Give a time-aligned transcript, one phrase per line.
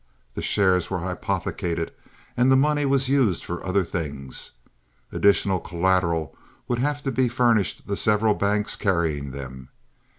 [0.33, 1.91] The shares were hypothecated
[2.35, 4.49] and the money was used for other things.
[5.11, 6.35] Additional collateral
[6.67, 9.69] would have to be furnished the several banks carrying them.